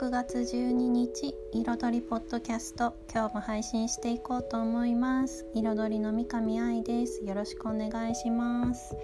[0.00, 2.94] 6月12日彩りポッドキャスト。
[3.12, 5.44] 今日も配信していこうと思います。
[5.54, 7.24] 彩りの三上愛です。
[7.24, 8.94] よろしくお願いします。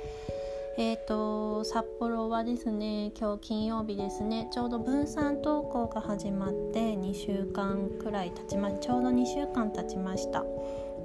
[0.79, 4.49] えーと札幌はですね今日金曜日ですね。
[4.53, 10.43] ちょうど分散登校が始まって2週間くらい経ちまちょうど2週間経ちました。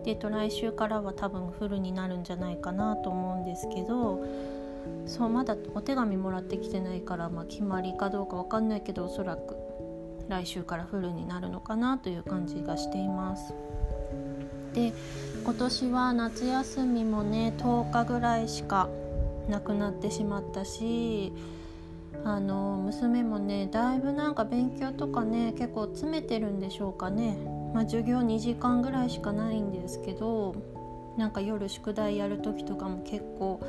[0.04, 4.24] で、えっと、来週からは多分フルになるんじゃないかなと思うんですけど
[5.08, 9.69] そうまだお手紙もらってきてないから、まあ、決まりかどうか分かんないけどおそらく。
[10.30, 13.54] 来週からフルになるのかなという感じがしています。
[14.74, 14.94] で
[15.44, 18.88] 今年は夏休みもね10日ぐらいしか
[19.50, 21.34] なくなってしまったし
[22.24, 27.38] あの娘もねだいぶなんか勉強とかね結構詰めてるんでしょうかね、
[27.74, 30.56] まあ、授業2時間ぐらいしかないんですけど
[31.18, 33.60] なんか夜宿題やる時とかも結構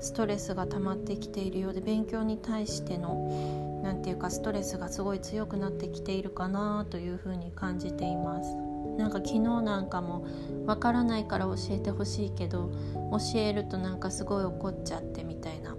[0.00, 8.56] ストレスが溜まってきているようで勉強に対しての何て言うかストレスがすごい強くなってきているかなというふうに感じています。
[8.96, 10.26] なんか昨日なんかも
[10.64, 15.76] わからないから教えてほしいけど教えるとなんかすごい怒っちゃってみたいな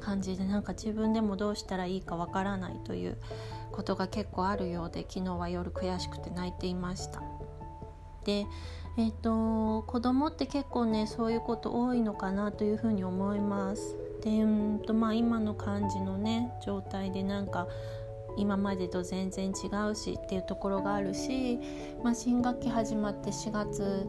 [0.00, 3.16] 感じでなんか自分でもどうしたらいいかわからないという
[3.70, 7.22] ことが結構あるようで昨日は夜悔しくて泣いていました。
[8.24, 8.46] で
[8.98, 13.96] えーと、子供って結構ねそういうこと多いのかなというふうに思います。
[14.22, 17.66] でうんとまあ今の感じのね状態でなんか
[18.36, 21.58] 今までと全然違うしっていうところがあるし、
[22.02, 24.06] まあ、新学期始まって4月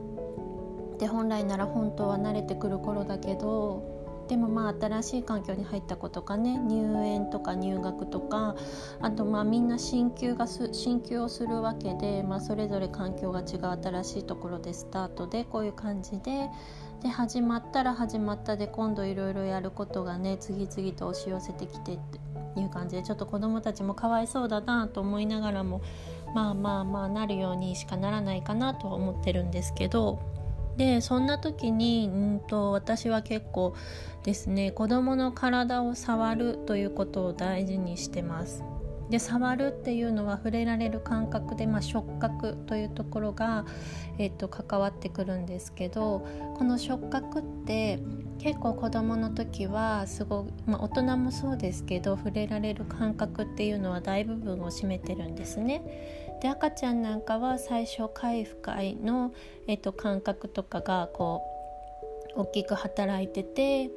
[1.00, 3.93] で本来なら本当は慣れてくる頃だけど
[4.28, 8.56] でもまあ新しい環境に入った子とかね入園とか入学とか
[9.02, 16.50] あとまあみんな進級がす進級をするわけで、まあ、それぞれ環境が違う新しいところでスタートでこういう感じで
[17.02, 22.00] で始まったら始まったで今度いろいろやることがね次々と押し寄せてきてっ
[22.54, 25.82] ていう感じでちょっと子どもたちもかわいそうだなと思いながらも
[26.34, 30.33] まあまあまあなるようにしかならないかなとは思ってるんですけど。
[30.78, 33.76] でそんな時にうんと私は結構
[34.24, 38.64] ですね子どもの体を触るということを大事にしてます。
[39.10, 43.66] で触るっていうのは触れられる感覚で、まあ、触覚というところが、
[44.18, 46.26] えっ、と関わってくるんですけど
[46.58, 48.00] この触覚って
[48.44, 55.82] 結構子どもの時はすごまあ、大人もそうですけど触れられる感覚っていうのは大部分を占めてるんですね。
[56.42, 59.34] で赤ちゃんなんかは最初回不快の、
[59.66, 61.42] えっと、感覚とかがこ
[62.36, 63.90] う大きく働いてて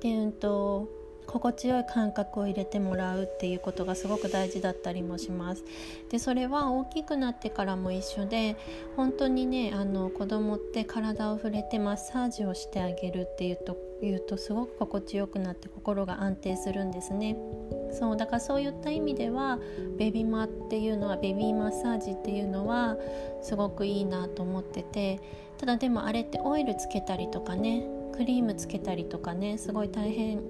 [0.00, 0.88] で、うんと、
[1.30, 5.64] 心地よい感覚を入れてもらうっていうことがすごく大事だったりもします。
[6.10, 8.56] でそれは大きくなってからも一緒で
[8.96, 17.36] 本当にねあの子供って体を触れてマッサージをしてあげるっていうと言うとすごく心地よくなって心が安定するんですね
[17.92, 19.58] そうだからそういった意味では
[19.98, 22.96] ベビマっていうのはベビーマッサージっていうのは
[23.42, 25.20] すごくいいなと思ってて
[25.58, 30.40] ただでもあれってオイルつけたりとかねクリームつけたりとかねすごい大変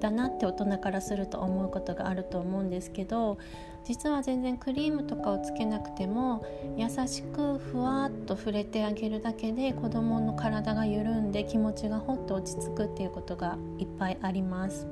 [0.00, 3.38] だなって大人からすると思うことがあると思うんですけど
[3.84, 6.44] 実は全然クリームとかをつけなくても
[6.76, 14.86] 優しくふわっと触れてあげるだけで子どもの体が緩んで気持ちがほっと落ち着くっていうことがいっぱいあります。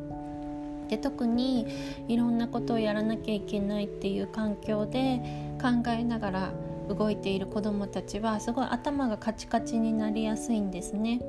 [0.89, 1.67] で特に
[2.09, 5.21] いろんなことをやらなきゃいけないっていう環境で
[5.61, 6.53] 考えながら
[6.89, 11.21] 動いている子どもたちはすごい頭がカチカチになりやすいんですね。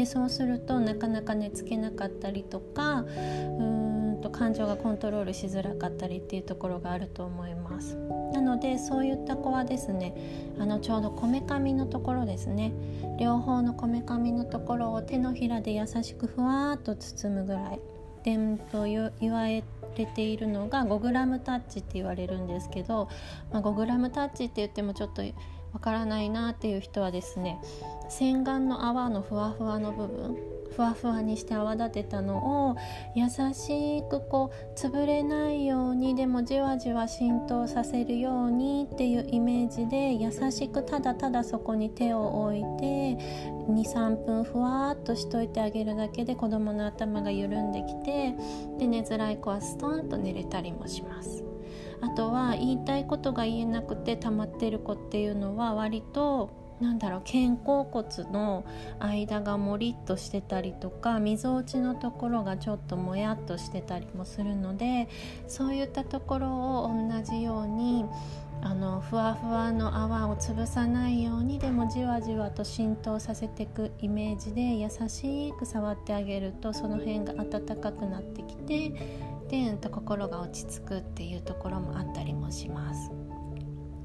[0.00, 7.96] でそうするとなかなか寝つけなかったりとかうーんと感情がコントロールしづらかったりっていうところがあると思います。
[8.32, 10.14] なのでそういった子はですね
[10.58, 12.72] あのちょうどこめかみのところですね。
[13.18, 17.80] 両方のこめかみのところを手のひらで優しくふわっと包むぐらい。
[18.22, 18.38] で
[18.72, 19.62] と言われ
[20.14, 23.08] ているのが 5g タッチって言われるんですけど、
[23.52, 25.22] まあ、5g タッチって言ってもちょっと
[25.72, 27.60] わからないなっていう人はですね
[28.08, 30.36] 洗顔の泡のふわふわの部分
[30.74, 32.76] ふわふわにして泡立てたのを
[33.14, 43.16] 優しくこう潰れないようにでもじわじわ浸透させるようにっていうイメージで優しくただただそこに手を置いて
[43.68, 48.34] 23分ふわっとしといてあげるだけで子どもの頭が緩んできて
[48.78, 51.49] で寝づらい子はストンと寝れたりもします。
[52.02, 56.50] あとは言いたいことが言えなくて溜まってる子っていうのは割と
[56.80, 58.64] なんだろう肩甲骨の
[58.98, 65.08] 間がもりっとしてたりとかみぞおちのところがちょっともやっとしてたりもするので
[65.46, 66.48] そういったところ
[66.84, 68.06] を同じように
[68.62, 78.92] あのふわふわの泡を潰さないようにでもじわじわと浸透させていくイメージで優しく触ってあげるとその辺が温かくなってきて
[79.50, 83.10] 点、と心が落ち着くっていうところもあったりもします。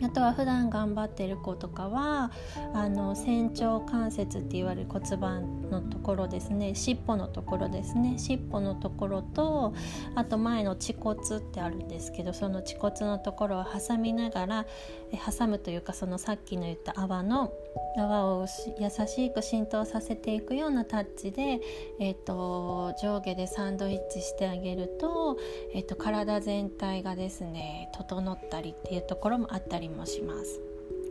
[0.04, 2.32] あとは普段頑張ってる子とかは
[2.74, 6.76] あの仙腸関節って言われる骨盤のところですね。
[6.76, 8.16] 尻尾のところですね。
[8.18, 9.74] 尻尾のところと
[10.16, 14.66] あと前の恥骨ってあるんですけどその恥骨のところを挟みながら
[15.12, 17.54] 挟むというかそのさっきの言った泡の
[17.98, 18.48] 泡を
[18.80, 21.62] 優しく浸透させていくようなタッチで、
[22.00, 25.38] えーと、上下でサンドイッチしてあげると,、
[25.74, 30.62] えーと体全体がですね整ったりっていうところもあったりもします。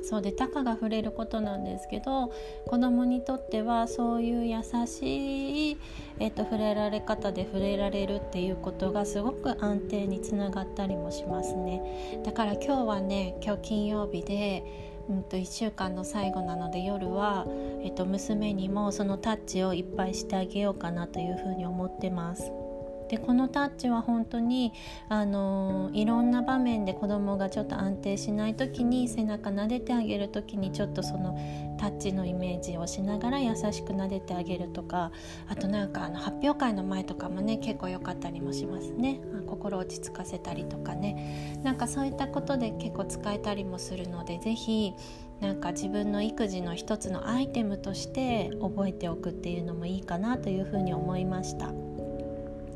[0.05, 2.31] そうでたかが触れることなんですけど
[2.67, 5.79] 子供にとってはそういう優しい、
[6.21, 17.47] えーと、触れられ方で触れられるっていうことがすごく安定につながったりもしますねだから今日はね今日金曜日でうんと、1週間の最後なので夜は、
[17.82, 22.63] えっと、娘にもそのタッチをいっぱいしてあげようかなというふうに思ってます。
[23.08, 24.72] でこのタッチは本当に
[25.08, 31.38] あのいろんな場面で子供がちょっと安定しない時に背中撫でてあげる時にちょっとその
[31.78, 35.12] タッチのイメージをしながら優しく撫でてあげるとか
[35.48, 44.94] あとなんかあの発表会の前とかもね結構良かったりもしますね心落ち着かせたりとかねなんかそういったことで結構使えたりもするので是非
[45.40, 51.94] なんか自分の育児の一つのアイテムとして覚えておくっていうのもいいかなというふうに思いました。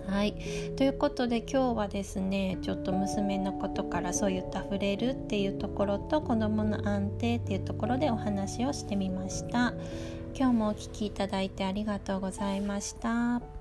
[0.09, 0.33] はい
[0.77, 9.75] ということで今日はですねちょっと娘のことからそういった触れるっていうところと子どもの安定っていうところでお話をしてみました
[10.35, 13.58] 今日もお聴きいただいてありがとうございました。